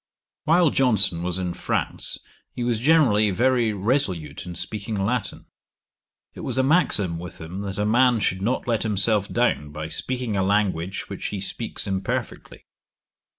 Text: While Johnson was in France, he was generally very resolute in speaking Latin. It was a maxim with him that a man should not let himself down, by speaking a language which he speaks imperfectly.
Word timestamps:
While 0.45 0.71
Johnson 0.71 1.21
was 1.21 1.37
in 1.37 1.53
France, 1.53 2.17
he 2.55 2.63
was 2.63 2.79
generally 2.79 3.29
very 3.29 3.71
resolute 3.71 4.47
in 4.47 4.55
speaking 4.55 4.95
Latin. 4.95 5.45
It 6.33 6.39
was 6.39 6.57
a 6.57 6.63
maxim 6.63 7.19
with 7.19 7.39
him 7.39 7.61
that 7.61 7.77
a 7.77 7.85
man 7.85 8.19
should 8.19 8.41
not 8.41 8.65
let 8.67 8.81
himself 8.81 9.27
down, 9.31 9.71
by 9.71 9.89
speaking 9.89 10.35
a 10.35 10.41
language 10.41 11.07
which 11.07 11.27
he 11.27 11.39
speaks 11.39 11.85
imperfectly. 11.85 12.65